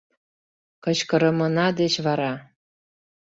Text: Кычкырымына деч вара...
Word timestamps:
Кычкырымына 0.83 1.67
деч 1.79 1.93
вара... 2.05 2.33